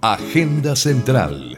[0.00, 1.56] Agenda Central.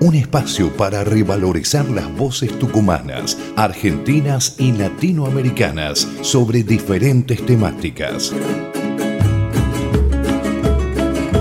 [0.00, 8.32] Un espacio para revalorizar las voces tucumanas, argentinas y latinoamericanas sobre diferentes temáticas.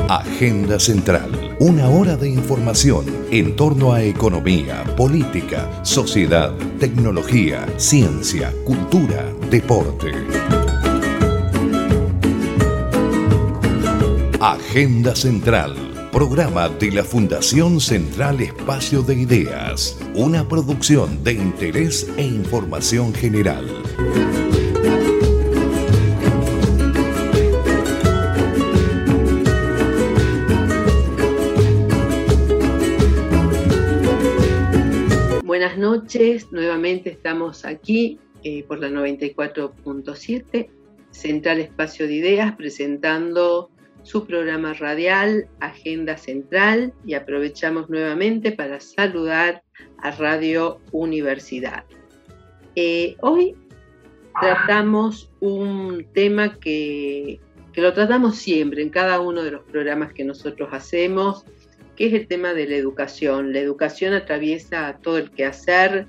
[0.10, 1.56] Agenda Central.
[1.60, 10.12] Una hora de información en torno a economía, política, sociedad, tecnología, ciencia, cultura, deporte.
[14.46, 15.74] Agenda Central,
[16.12, 23.66] programa de la Fundación Central Espacio de Ideas, una producción de interés e información general.
[35.46, 40.70] Buenas noches, nuevamente estamos aquí eh, por la 94.7,
[41.12, 43.70] Central Espacio de Ideas, presentando
[44.04, 49.64] su programa radial Agenda Central y aprovechamos nuevamente para saludar
[49.98, 51.86] a Radio Universidad.
[52.76, 53.56] Eh, hoy
[54.40, 57.40] tratamos un tema que,
[57.72, 61.46] que lo tratamos siempre en cada uno de los programas que nosotros hacemos,
[61.96, 63.54] que es el tema de la educación.
[63.54, 66.08] La educación atraviesa todo el quehacer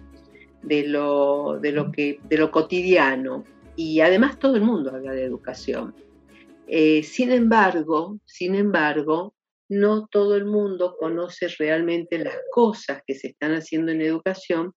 [0.63, 3.45] de lo, de lo, que, de lo cotidiano
[3.77, 5.95] y además todo el mundo habla de educación.
[6.67, 9.35] Eh, sin embargo, sin embargo,
[9.69, 14.73] no todo el mundo conoce realmente las cosas que se están haciendo en educación,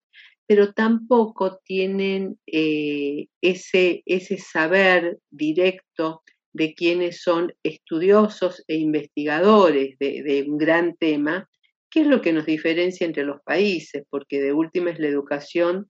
[0.47, 10.23] pero tampoco tienen eh, ese, ese saber directo de quienes son estudiosos e investigadores de,
[10.23, 11.49] de, un gran tema,
[11.89, 15.89] que es lo que nos diferencia entre los países, porque de última es la educación,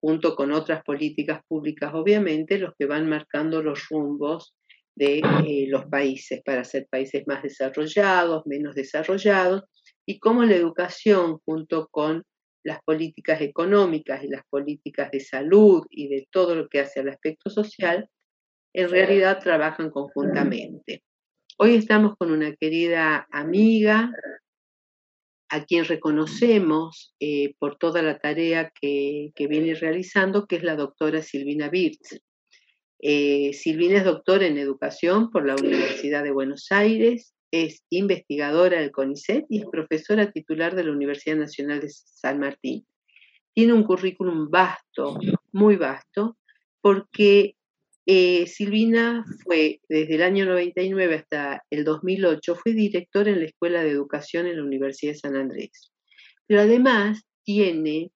[0.00, 4.54] junto con otras políticas públicas, obviamente, los que van marcando los rumbos
[4.94, 9.64] de eh, los países para ser países más desarrollados, menos desarrollados,
[10.06, 12.24] y cómo la educación junto con
[12.64, 17.08] las políticas económicas y las políticas de salud y de todo lo que hace al
[17.08, 18.08] aspecto social,
[18.74, 21.02] en realidad trabajan conjuntamente.
[21.58, 24.10] Hoy estamos con una querida amiga
[25.50, 30.76] a quien reconocemos eh, por toda la tarea que, que, viene realizando, que es la
[30.76, 32.22] doctora Silvina Birz.
[33.04, 38.92] Eh, Silvina es doctora en educación por la Universidad de Buenos Aires, es investigadora del
[38.92, 42.86] CONICET y es profesora titular de la Universidad Nacional de San Martín.
[43.54, 45.18] Tiene un currículum vasto,
[45.50, 46.38] muy vasto,
[46.80, 47.56] porque
[48.06, 53.82] eh, Silvina fue desde el año 99 hasta el 2008, fue directora en la Escuela
[53.82, 55.92] de Educación en la Universidad de San Andrés.
[56.46, 58.12] Pero además tiene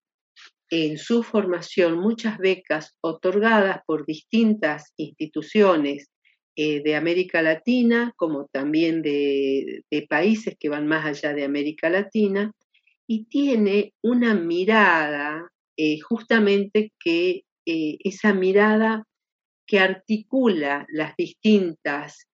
[0.70, 6.10] en su formación muchas becas otorgadas por distintas instituciones
[6.56, 12.52] eh, de América Latina, como también de, países que van más allá de América Latina,
[13.06, 19.04] y tiene una mirada eh, justamente que eh, esa mirada
[19.66, 22.28] que articula las distintas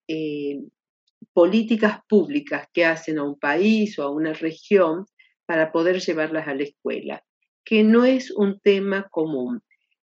[1.33, 5.05] políticas públicas que hacen a un país o a una región
[5.47, 7.23] para poder llevarlas a la escuela
[7.65, 9.61] que no es un tema común.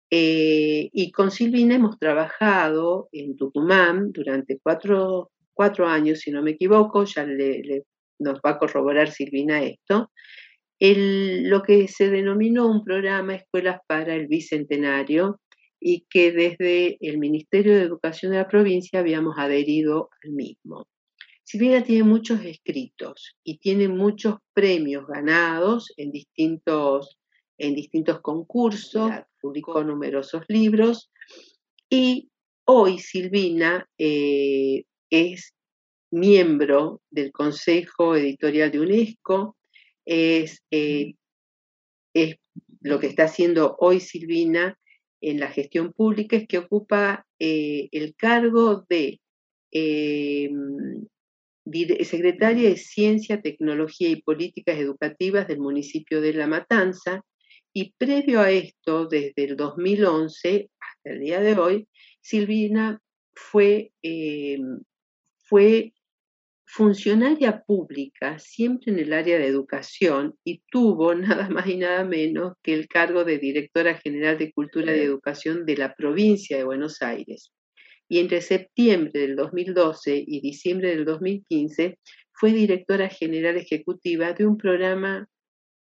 [0.09, 6.51] Eh, y con Silvina hemos trabajado en Tucumán durante cuatro, cuatro años, si no me
[6.51, 7.25] equivoco, ya
[8.19, 10.12] nos va a corroborar Silvina esto,
[10.79, 15.39] lo que se denominó un programa Escuelas para el Bicentenario
[15.79, 20.88] y que desde el Ministerio de Educación de la provincia habíamos adherido al mismo.
[21.44, 27.18] Silvina tiene muchos escritos y tiene muchos premios ganados en distintos
[27.61, 31.11] en distintos concursos, publicó numerosos libros
[31.88, 32.29] y
[32.66, 35.53] hoy Silvina eh, es
[36.09, 39.57] miembro del Consejo Editorial de UNESCO,
[40.05, 41.13] es, eh,
[42.16, 42.38] es,
[42.81, 44.75] lo que está haciendo hoy Silvina
[45.21, 49.21] en la gestión pública es que ocupa eh, el cargo de
[49.69, 51.05] em,
[52.03, 57.24] secretaria de Ciencia, Tecnología y Políticas Educativas del municipio de La Matanza
[57.73, 61.88] y previo a esto, desde el 2011 hasta el día de hoy,
[62.21, 63.01] Silvina
[63.33, 64.59] fue, eh,
[65.38, 65.94] fue
[66.65, 72.53] funcionaria pública siempre en el área de educación y tuvo nada más y nada menos
[72.63, 77.01] que el cargo de directora general de Cultura y Educación de la provincia de Buenos
[77.01, 77.51] Aires.
[78.07, 81.97] Y entre septiembre del 2012 y diciembre del 2015
[82.33, 85.27] fue directora general ejecutiva de un programa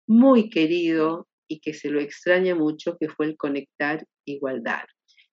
[0.07, 4.83] muy querido y que se lo extraña mucho, que fue el conectar igualdad.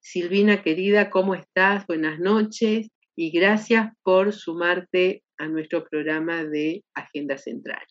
[0.01, 1.87] Silvina, querida, ¿cómo estás?
[1.87, 2.89] Buenas noches.
[3.17, 7.85] y gracias por sumarte a nuestro programa de Agenda Central.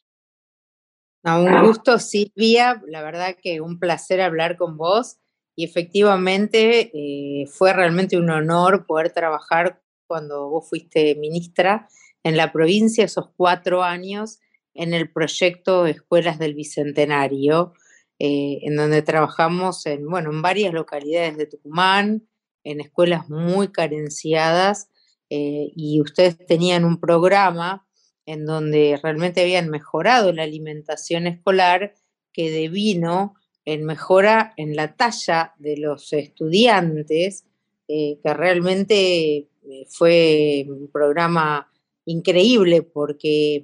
[1.23, 2.81] un gusto, Silvia.
[2.87, 5.17] La verdad que un placer hablar con vos.
[5.55, 11.87] Y efectivamente eh, fue realmente un honor poder trabajar cuando vos fuiste ministra
[12.23, 14.39] en la provincia esos cuatro años
[14.73, 17.73] en el proyecto Escuelas del Bicentenario,
[18.19, 22.27] eh, en donde trabajamos en, bueno, en varias localidades de Tucumán,
[22.63, 24.89] en escuelas muy carenciadas,
[25.29, 27.87] eh, y ustedes tenían un programa
[28.25, 31.95] en donde realmente habían mejorado la alimentación escolar
[32.31, 37.45] que devino en mejora en la talla de los estudiantes,
[37.87, 39.49] eh, que realmente
[39.89, 41.71] fue un programa
[42.05, 43.63] increíble porque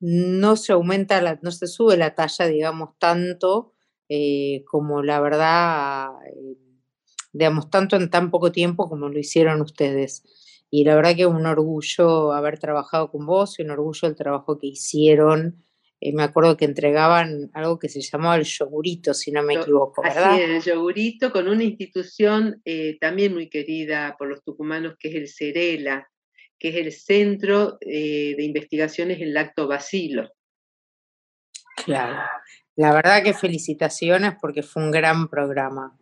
[0.00, 3.72] no se aumenta, la, no se sube la talla, digamos, tanto
[4.08, 6.56] eh, como la verdad, eh,
[7.32, 10.22] digamos, tanto en tan poco tiempo como lo hicieron ustedes.
[10.70, 14.16] Y la verdad que es un orgullo haber trabajado con vos y un orgullo el
[14.16, 15.62] trabajo que hicieron.
[16.00, 20.02] Eh, me acuerdo que entregaban algo que se llamaba el yogurito, si no me equivoco,
[20.02, 20.34] ¿verdad?
[20.34, 22.62] Así el yogurito con una institución
[23.00, 26.08] también muy querida por los tucumanos, que es el Cerela,
[26.58, 30.30] que es el Centro de Investigaciones en Lactobacilo.
[31.84, 32.18] Claro.
[32.78, 35.98] La verdad que felicitaciones porque fue un gran programa.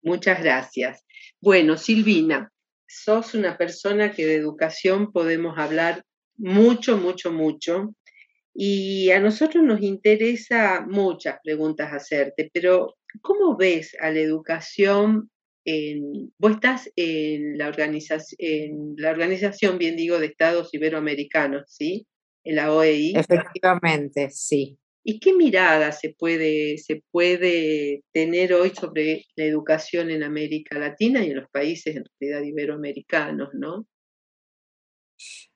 [0.00, 1.04] Muchas gracias.
[1.40, 2.52] Bueno, Silvina,
[2.86, 6.04] sos una persona que de educación podemos hablar
[6.36, 7.96] mucho, mucho, mucho.
[8.54, 15.28] Y a nosotros nos interesa muchas preguntas hacerte, pero ¿cómo ves a la educación?
[15.64, 22.06] En, vos estás en la, organización, en la organización, bien digo, de Estados Iberoamericanos, ¿sí?
[22.44, 23.16] En la OEI.
[23.16, 24.78] Efectivamente, sí.
[25.10, 31.24] ¿Y qué mirada se puede, se puede tener hoy sobre la educación en América Latina
[31.24, 33.86] y en los países en realidad iberoamericanos, no?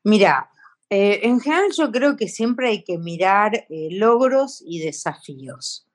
[0.05, 0.49] Mira,
[0.89, 5.87] eh, en general yo creo que siempre hay que mirar eh, logros y desafíos.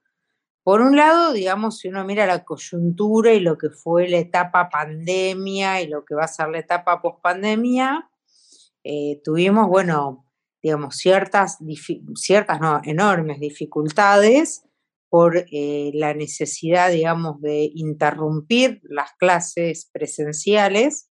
[0.61, 4.69] Por un lado, digamos, si uno mira la coyuntura y lo que fue la etapa
[4.69, 8.07] pandemia y lo que va a ser la etapa pospandemia,
[8.83, 10.26] eh, tuvimos, bueno,
[10.61, 11.57] digamos, ciertas,
[12.15, 14.63] ciertas no, enormes dificultades
[15.09, 21.09] por eh, la necesidad, digamos, de interrumpir las clases presenciales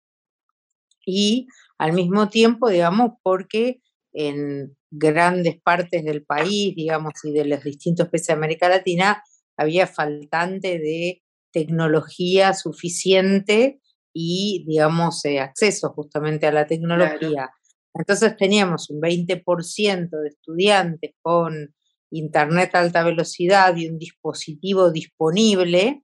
[1.06, 1.48] y
[1.78, 3.82] al mismo tiempo, digamos, porque
[4.14, 9.24] en grandes partes del país, digamos, y de los distintos países de América Latina,
[9.58, 11.22] había faltante de
[11.52, 13.80] tecnología suficiente
[14.14, 17.52] y, digamos, eh, acceso justamente a la tecnología.
[17.98, 21.74] Entonces teníamos un 20% de estudiantes con
[22.12, 26.04] internet a alta velocidad y un dispositivo disponible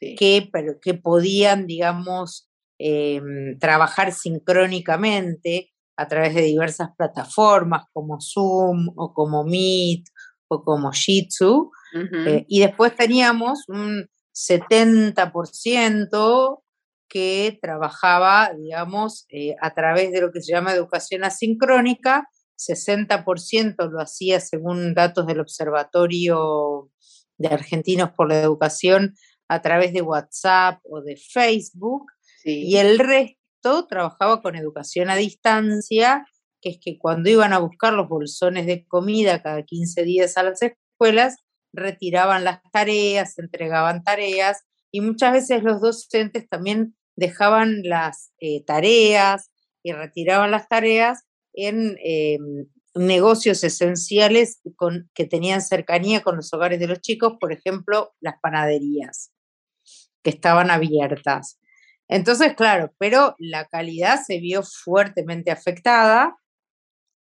[0.00, 0.50] que,
[0.82, 2.48] que podían, digamos,
[2.78, 10.06] em, trabajar sincrónicamente a través de diversas plataformas como Zoom o como Meet
[10.48, 11.70] o como Jitsu.
[12.26, 16.62] Eh, y después teníamos un 70%
[17.10, 22.26] que trabajaba, digamos, eh, a través de lo que se llama educación asincrónica,
[22.56, 26.90] 60% lo hacía según datos del Observatorio
[27.36, 29.14] de Argentinos por la Educación
[29.48, 32.06] a través de WhatsApp o de Facebook,
[32.44, 36.24] y el resto trabajaba con educación a distancia,
[36.62, 40.44] que es que cuando iban a buscar los bolsones de comida cada 15 días a
[40.44, 41.36] las escuelas,
[41.72, 44.62] retiraban las tareas, entregaban tareas,
[44.92, 49.50] y muchas veces los docentes también dejaban las eh, tareas
[49.82, 52.38] y retiraban las tareas en eh,
[52.94, 54.60] negocios esenciales
[55.14, 59.32] que tenían cercanía con los hogares de los chicos, por ejemplo, las panaderías,
[60.22, 61.60] que estaban abiertas.
[62.08, 66.36] Entonces, claro, pero la calidad se vio fuertemente afectada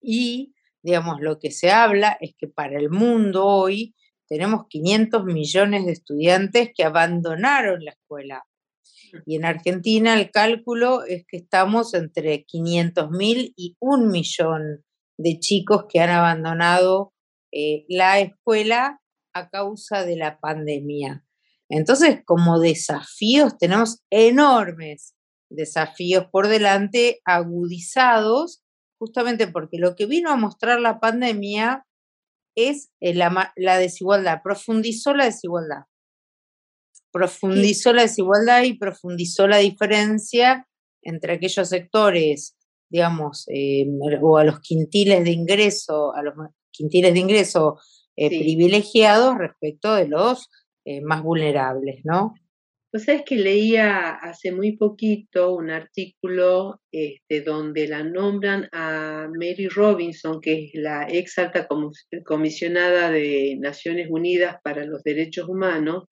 [0.01, 3.95] y, digamos, lo que se habla es que para el mundo hoy
[4.27, 8.45] tenemos 500 millones de estudiantes que abandonaron la escuela
[9.25, 14.83] y en Argentina el cálculo es que estamos entre 500.000 y un millón
[15.17, 17.13] de chicos que han abandonado
[17.51, 19.01] eh, la escuela
[19.33, 21.25] a causa de la pandemia.
[21.69, 25.15] Entonces, como desafíos, tenemos enormes
[25.51, 28.63] desafíos por delante, agudizados,
[28.97, 31.85] justamente porque lo que vino a mostrar la pandemia
[32.55, 35.83] es eh, la desigualdad, profundizó la desigualdad
[37.11, 40.67] profundizó la desigualdad y profundizó la diferencia
[41.01, 42.55] entre aquellos sectores,
[42.89, 43.85] digamos, eh,
[44.21, 46.33] o a los quintiles de ingreso, a los
[46.71, 47.79] quintiles de ingreso
[48.15, 50.49] eh, privilegiados respecto de los
[50.85, 52.33] eh, más vulnerables, ¿no?
[52.91, 59.67] Pues es que leía hace muy poquito un artículo este, donde la nombran a Mary
[59.67, 61.67] Robinson, que es la ex alta
[62.25, 66.05] comisionada de Naciones Unidas para los Derechos Humanos,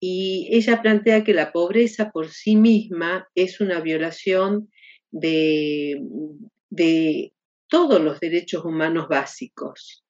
[0.00, 4.70] y ella plantea que la pobreza por sí misma es una violación
[5.10, 6.00] de,
[6.70, 7.32] de
[7.68, 10.04] todos los derechos humanos básicos.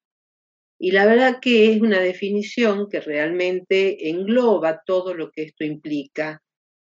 [0.79, 6.43] Y la verdad que es una definición que realmente engloba todo lo que esto implica.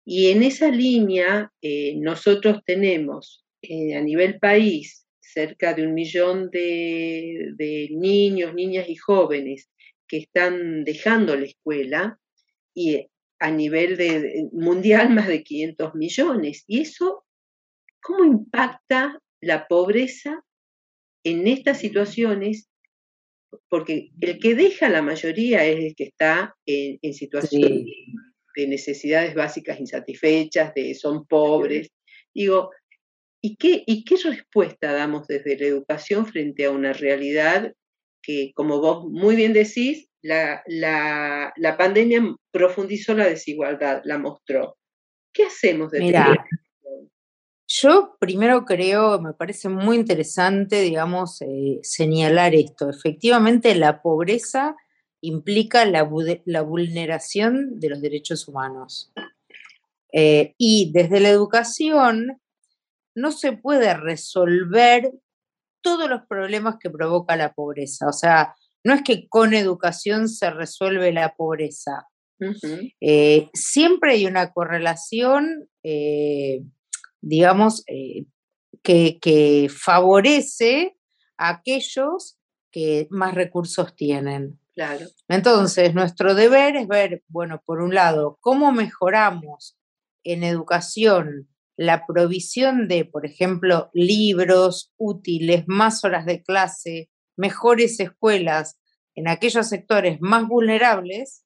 [0.07, 6.51] Y en esa línea eh, nosotros tenemos eh, a nivel país cerca de un millón
[6.51, 9.71] de, de, niños, niñas y jóvenes
[10.07, 12.19] que están dejando la escuela
[12.75, 13.07] y
[13.39, 16.65] a nivel de, mundial más de 500 millones.
[16.67, 17.25] ¿Y eso
[18.01, 20.45] cómo impacta la pobreza
[21.25, 22.69] en estas situaciones
[23.69, 27.85] porque el que deja la mayoría es el que está en, situación
[28.57, 31.91] de necesidades básicas insatisfechas, de son pobres.
[32.33, 32.71] Digo,
[33.41, 37.75] ¿y qué, ¿y qué respuesta damos desde la educación frente a una realidad
[38.23, 44.79] que, como vos muy bien decís, la, la, la pandemia profundizó la desigualdad, la mostró?
[45.33, 46.47] ¿Qué hacemos desde Mira,
[47.67, 52.89] yo primero creo, me parece muy interesante, digamos, eh, señalar esto.
[52.89, 54.77] Efectivamente, la pobreza
[55.21, 59.13] implica la, vulneración de los derechos humanos.
[60.13, 62.41] Eh, y desde la educación
[63.15, 65.13] no se puede resolver
[65.83, 68.07] todos los problemas que provoca la pobreza.
[68.07, 68.55] O sea,
[68.85, 72.07] no es que con educación se resuelve la pobreza.
[73.01, 75.69] Eh, siempre hay una correlación
[77.25, 78.27] digamos, eh,
[78.83, 80.97] que, favorece
[81.39, 82.39] a aquellos
[82.71, 84.59] que más recursos tienen.
[84.75, 85.07] Claro.
[85.29, 89.79] Entonces, nuestro deber es ver, bueno, por un lado, cómo mejoramos
[90.25, 98.79] en educación la provisión de, por ejemplo, libros útiles, más horas de clase, mejores escuelas
[99.15, 101.45] en aquellos sectores más vulnerables,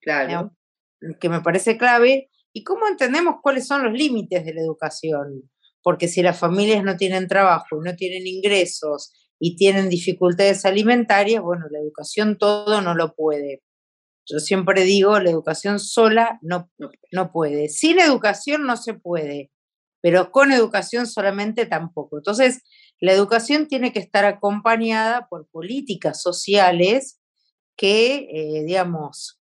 [0.00, 0.56] claro.
[1.20, 5.48] que me parece clave, ¿Y cómo entendemos cuáles son los límites de la educación?
[5.82, 11.66] Porque si las familias no tienen trabajo, no tienen ingresos y tienen dificultades alimentarias, bueno,
[11.70, 13.62] la educación todo no lo puede.
[14.26, 16.68] Yo siempre digo, la educación sola no,
[17.12, 17.68] no puede.
[17.68, 19.52] Sin educación no se puede,
[20.02, 22.18] pero con educación solamente tampoco.
[22.18, 22.62] Entonces,
[23.00, 27.20] la educación tiene que estar acompañada por políticas sociales
[27.76, 29.40] que, eh, digamos,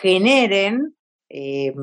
[0.00, 0.96] generen
[1.28, 1.74] eh,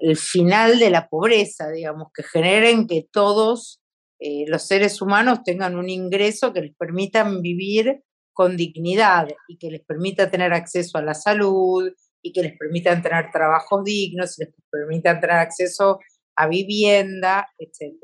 [0.00, 3.82] el, final de la pobreza, digamos, que generen que todos
[4.18, 9.70] eh, los seres humanos tengan un ingreso que les permitan vivir con dignidad y que
[9.70, 11.90] les permita tener acceso a la salud
[12.22, 15.98] y que les permitan tener trabajos dignos, les permitan tener acceso
[16.36, 17.94] a vivienda, etc.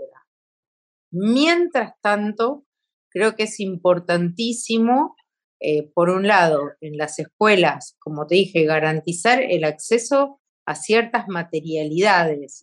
[1.17, 2.65] Mientras tanto,
[3.09, 5.15] creo que es importantísimo,
[5.61, 11.29] eh, por un lado, en las escuelas, como te dije, garantizar el acceso a ciertas
[11.29, 12.63] materialidades,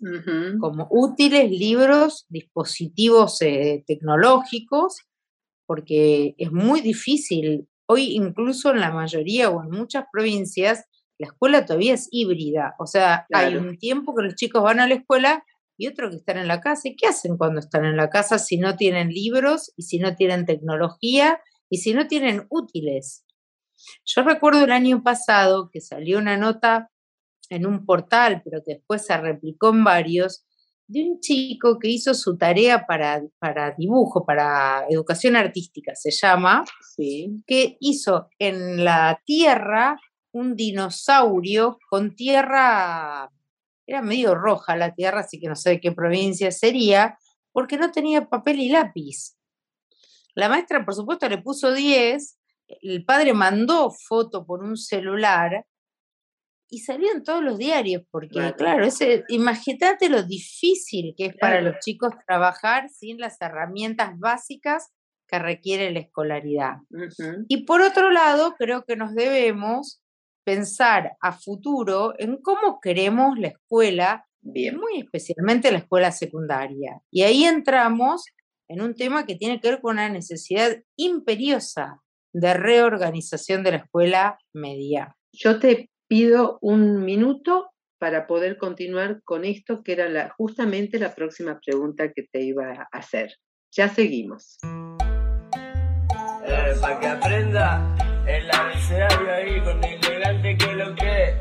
[0.59, 4.97] como útiles, libros, dispositivos eh, tecnológicos,
[5.65, 7.69] porque es muy difícil.
[7.87, 10.85] Hoy incluso en la mayoría o en muchas provincias
[11.21, 14.87] la escuela todavía es híbrida, o sea, hay un tiempo que los chicos van a
[14.87, 15.45] la escuela
[15.81, 16.89] y otro que están en la casa.
[16.89, 20.15] ¿Y qué hacen cuando están en la casa si no tienen libros y si no
[20.15, 23.25] tienen tecnología y si no tienen útiles?
[24.05, 26.91] Yo recuerdo el año pasado que salió una nota
[27.49, 30.45] en un portal, pero que después se replicó en varios,
[30.87, 36.63] de un chico que hizo su tarea para, para dibujo, para educación artística, se llama,
[37.47, 39.97] que hizo en la tierra
[40.31, 43.31] un dinosaurio con tierra,
[43.91, 47.17] era medio roja la tierra, así que no sé de qué provincia sería,
[47.51, 49.35] porque no tenía papel y lápiz.
[50.33, 52.39] La maestra, por supuesto, le puso 10,
[52.81, 55.65] el padre mandó foto por un celular
[56.69, 61.59] y salió en todos los diarios, porque claro, ese, imagínate lo difícil que es para
[61.59, 64.89] los chicos trabajar sin las herramientas básicas
[65.27, 66.75] que requiere la escolaridad.
[67.49, 70.00] Y por otro lado, creo que nos debemos
[70.51, 74.75] pensar a futuro en cómo queremos la escuela, Bien.
[74.75, 76.99] muy especialmente la escuela secundaria.
[77.09, 78.25] Y ahí entramos
[78.67, 82.01] en un tema que tiene que ver con una necesidad imperiosa
[82.33, 85.15] de reorganización de la escuela media.
[85.31, 91.15] Yo te pido un minuto para poder continuar con esto, que era la, justamente la
[91.15, 93.35] próxima pregunta que te iba a hacer.
[93.71, 94.57] Ya seguimos.
[96.45, 97.95] Eh, para que aprenda
[98.27, 100.00] el abecedario ahí con el
[100.31, 101.35] elegante que lo que.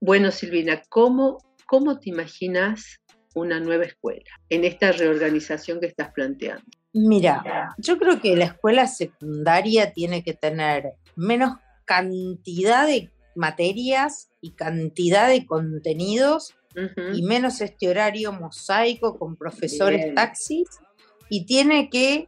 [0.00, 3.00] Bueno, Silvina, ¿cómo, ¿cómo te imaginas
[3.34, 6.64] una nueva escuela en esta reorganización que estás planteando?
[6.92, 14.52] Mira, yo creo que la escuela secundaria tiene que tener menos cantidad de materias y
[14.52, 16.54] cantidad de contenidos
[17.14, 20.68] y menos este horario mosaico con profesores taxis
[21.30, 22.26] y tiene que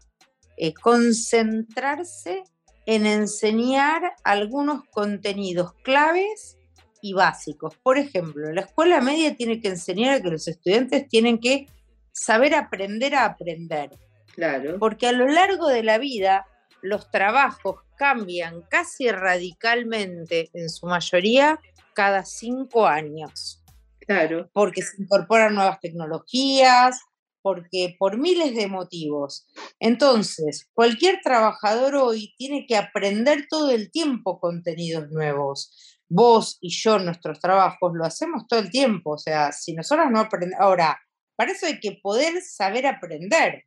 [0.57, 2.43] eh, concentrarse
[2.87, 6.57] en enseñar algunos contenidos claves
[7.03, 7.77] y básicos.
[7.83, 11.67] Por ejemplo, la escuela media tiene que enseñar a que los estudiantes tienen que
[12.13, 13.91] saber aprender a aprender.
[14.35, 14.79] Claro.
[14.79, 16.47] Porque a lo largo de la vida
[16.83, 21.59] los trabajos cambian casi radicalmente, en su mayoría,
[21.95, 23.63] cada cinco años.
[24.07, 24.49] Claro.
[24.53, 27.01] Porque se incorporan nuevas tecnologías,
[27.47, 29.47] porque por miles de motivos.
[29.79, 35.73] Entonces, cualquier trabajador hoy tiene que aprender todo el tiempo contenidos nuevos.
[36.09, 39.13] Vos y yo, nuestros trabajos, lo hacemos todo el tiempo.
[39.13, 41.01] O sea, si nosotros no aprendemos, ahora,
[41.37, 43.63] para eso hay que poder saber aprender.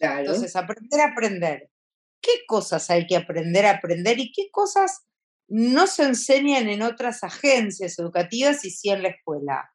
[0.00, 1.70] Entonces, aprender a aprender.
[2.20, 5.06] ¿Qué cosas hay que aprender a aprender y qué cosas
[5.46, 9.70] no se enseñan en otras agencias educativas y sí en la escuela?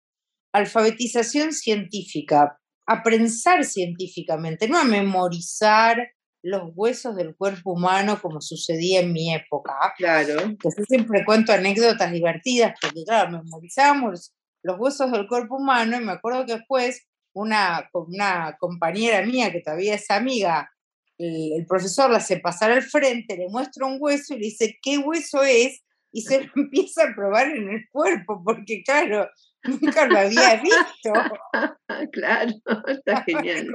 [0.52, 5.98] Alfabetización científica, a pensar científicamente, no a memorizar
[6.44, 9.74] los huesos del cuerpo humano como sucedía en mi época.
[9.98, 10.36] Claro.
[10.60, 16.04] Que yo siempre cuento anécdotas divertidas, porque claro, memorizábamos los huesos del cuerpo humano y
[16.04, 20.70] me acuerdo que después una, una compañera mía, que todavía es amiga,
[21.18, 24.98] el, profesor la hace pasar al frente, le muestra un hueso y le dice, ¿qué
[24.98, 25.84] hueso es?
[26.12, 29.30] Y se lo empieza a probar en el cuerpo, porque claro,
[29.68, 31.14] Nunca lo había visto.
[32.12, 32.52] claro,
[32.88, 33.68] está genial.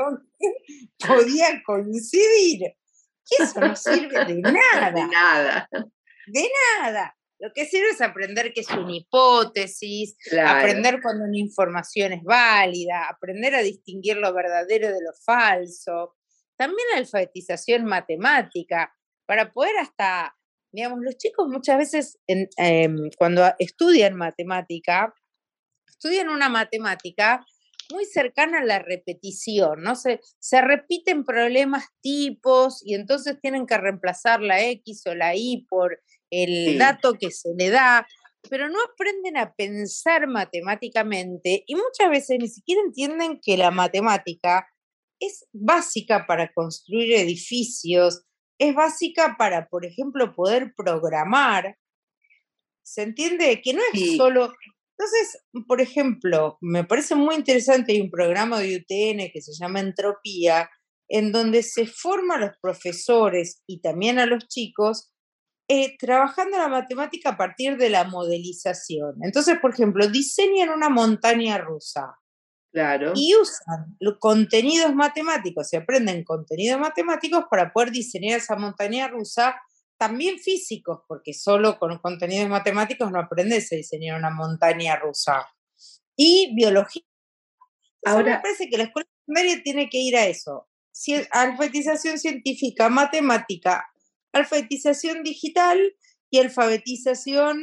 [1.06, 2.74] Podía coincidir.
[3.26, 4.90] Que eso no sirve de nada.
[4.92, 5.68] De nada.
[6.26, 6.48] De
[6.80, 7.16] nada.
[7.38, 10.14] Lo que sirve es aprender que es una hipótesis,
[10.46, 16.16] aprender cuando una información es válida, aprender a distinguir lo verdadero de lo falso.
[16.58, 20.36] También la alfabetización matemática, para poder hasta,
[20.70, 25.14] digamos, los chicos muchas veces em, cuando estudian matemática,
[26.00, 27.44] estudian una matemática
[27.92, 29.96] muy cercana a la repetición, ¿no?
[29.96, 35.66] Se, se repiten problemas tipos y entonces tienen que reemplazar la X o la Y
[35.68, 38.06] por el dato que se le da,
[38.48, 44.66] pero no aprenden a pensar matemáticamente y muchas veces ni siquiera entienden que la matemática
[45.18, 48.22] es básica para construir edificios,
[48.58, 51.76] es básica para, por ejemplo, poder programar.
[52.82, 53.60] ¿Se entiende?
[53.62, 54.54] Que no es solo
[55.00, 59.80] entonces, por ejemplo, me parece muy interesante, hay un programa de UTN que se llama
[59.80, 60.68] Entropía,
[61.08, 65.10] en donde se forma a los profesores y también a los chicos
[65.68, 69.14] eh, trabajando la matemática a partir de la modelización.
[69.22, 72.18] Entonces, por ejemplo, diseñan una montaña rusa.
[72.70, 73.12] Claro.
[73.16, 79.56] Y usan contenidos matemáticos, se aprenden contenidos matemáticos para poder diseñar esa montaña rusa
[80.00, 85.46] también físicos, porque solo con contenidos matemáticos no aprendes a diseñar una montaña rusa.
[86.16, 87.02] Y biología.
[88.06, 90.70] Ahora me parece que la escuela secundaria tiene que ir a eso.
[91.32, 93.86] Alfabetización científica, matemática,
[94.32, 95.78] alfabetización digital
[96.30, 97.60] y alfabetización,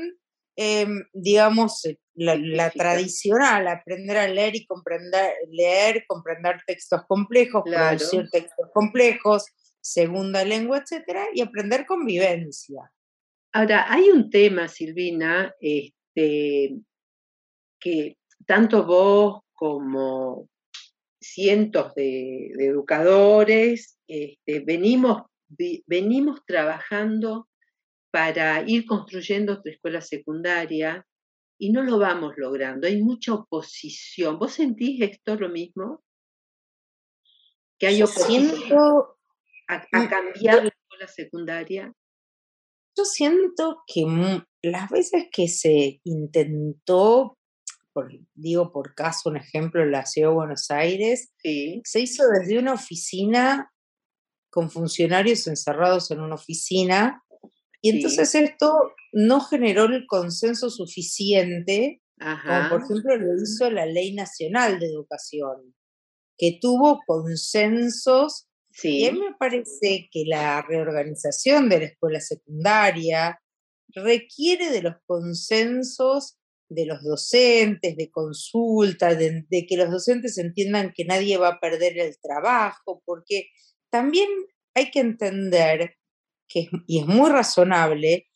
[0.55, 8.29] em, digamos, eh, la, tradicional, aprender a leer y comprender, leer, comprender textos complejos, producir
[8.29, 9.45] textos complejos,
[9.87, 12.91] segunda lengua, etcétera, y aprender convivencia.
[13.53, 16.75] Ahora, hay un tema, Silvina, este,
[17.79, 20.49] que tanto vos como
[21.19, 25.23] cientos de, educadores este, venimos,
[25.85, 27.47] venimos trabajando
[28.11, 31.05] para ir construyendo otra escuela secundaria
[31.57, 32.87] y no lo vamos logrando.
[32.87, 34.37] Hay mucha oposición.
[34.37, 36.03] ¿Vos sentís esto lo mismo?
[37.79, 39.16] Que hay oposición
[39.67, 41.93] a, mm, cambiar la escuela secundaria?
[42.97, 44.05] Yo siento que
[44.63, 47.37] las veces que se intentó,
[47.93, 52.57] por, digo por caso, un ejemplo, en la Ciudad de Buenos Aires, se hizo desde
[52.57, 53.71] una oficina
[54.49, 57.23] con funcionarios encerrados en una oficina,
[57.81, 58.73] y entonces esto
[59.13, 65.75] no generó el consenso suficiente, como por ejemplo lo hizo la Ley Nacional de Educación,
[66.37, 68.47] que tuvo consensos,
[68.83, 73.39] y a mí me parece que la reorganización de la escuela secundaria
[73.93, 76.37] requiere de los consensos
[76.69, 81.97] de los docentes, de consulta, de, que los docentes entiendan que nadie va a perder
[81.97, 83.47] el trabajo, porque
[83.89, 84.27] también
[84.73, 85.95] hay que entender
[86.47, 88.27] que, y es muy razonable,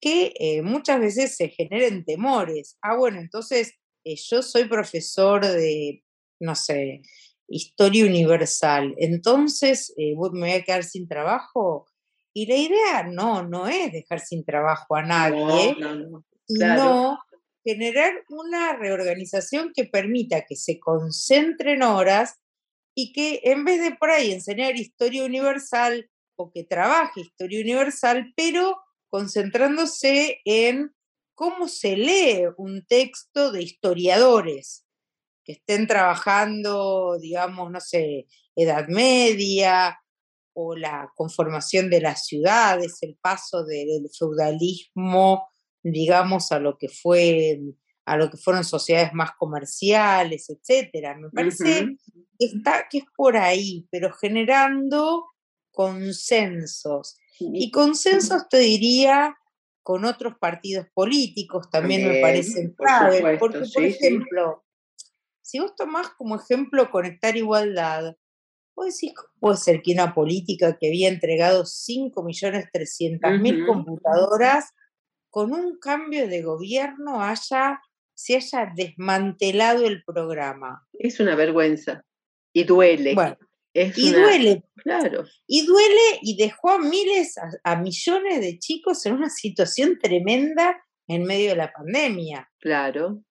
[0.00, 2.78] que eh, muchas veces se generen temores.
[2.80, 6.02] Ah, bueno, entonces eh, yo soy profesor de,
[6.40, 7.02] no sé,
[7.50, 11.86] historia universal, entonces eh, me voy a quedar sin trabajo.
[12.32, 15.76] Y la idea no, no es dejar sin trabajo a nadie,
[16.46, 17.18] sino
[17.64, 22.38] generar una reorganización que permita que se concentren horas
[22.94, 28.32] y que en vez de por ahí enseñar historia universal o que trabaje historia universal,
[28.36, 30.94] pero concentrándose en
[31.34, 34.86] cómo se lee un texto de historiadores
[35.50, 39.98] que estén trabajando, digamos, no sé, Edad Media
[40.52, 45.46] o la conformación de las ciudades, el paso del feudalismo
[45.82, 47.60] digamos, a lo que fue
[48.06, 51.16] a lo que fueron sociedades más comerciales, etcétera.
[51.16, 51.96] Me parece
[52.38, 55.26] que, está, que es por ahí, pero generando
[55.70, 57.16] consensos.
[57.38, 59.36] Y consensos, te diría,
[59.84, 63.38] con otros partidos políticos también, me parecen claves.
[63.38, 64.64] Porque, por ejemplo,
[65.50, 68.14] si vos tomás como ejemplo conectar igualdad,
[68.76, 74.72] vos decís, ¿cómo puede ser que una política que había entregado 5.300.000 computadoras
[75.30, 77.80] con un cambio de gobierno haya,
[78.14, 80.86] se haya desmantelado el programa.
[80.92, 82.04] Es una vergüenza
[82.52, 83.14] y duele.
[83.14, 83.38] Bueno,
[83.72, 84.64] y duele.
[84.76, 85.24] Claro.
[85.46, 87.34] Y duele y dejó a miles,
[87.64, 92.50] a, millones de chicos en una situación tremenda en medio de la pandemia.
[92.60, 93.22] Claro.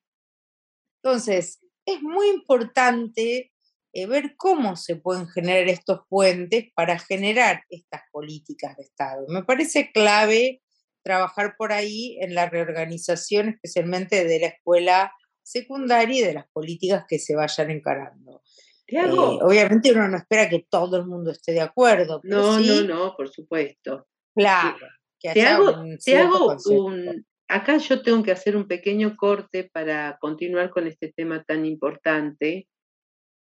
[1.01, 1.61] Entonces,
[1.93, 3.51] es muy importante
[3.91, 9.25] eh, ver cómo se pueden generar estos puentes para generar estas políticas de Estado.
[9.29, 10.61] Me parece clave
[11.03, 17.05] trabajar por ahí en la reorganización especialmente de la escuela secundaria y de las políticas
[17.07, 18.43] que se vayan encarando.
[18.85, 22.21] Eh, obviamente uno no espera que todo el mundo esté de acuerdo.
[22.23, 24.07] no, no, no, por supuesto.
[24.35, 24.77] Claro.
[25.19, 27.25] te hago, te hago un...
[27.51, 32.67] Acá yo tengo que hacer un pequeño corte para continuar con este tema tan importante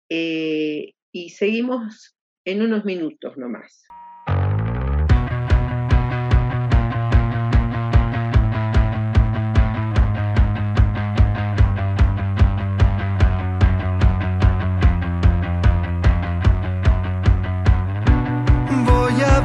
[0.10, 3.86] eh, y seguimos en unos minutos nomás.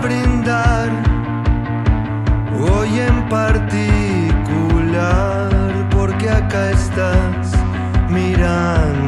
[0.02, 0.75] brindar
[6.96, 7.52] estás
[8.08, 9.05] mirándome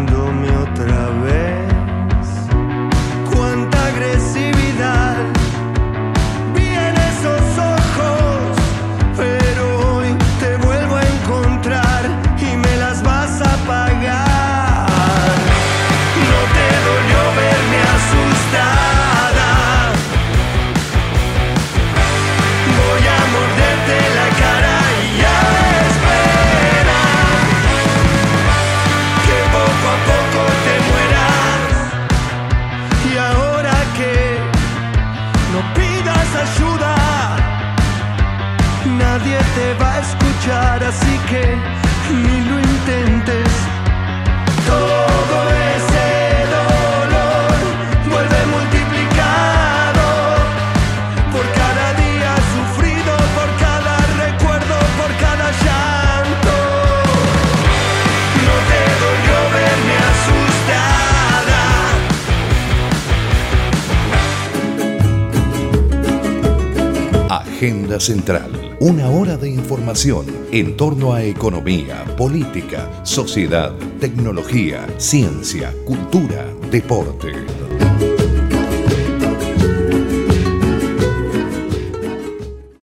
[67.69, 76.47] Agenda Central una hora de información en torno a economía, política, sociedad, tecnología, ciencia, cultura,
[76.71, 77.68] deporte.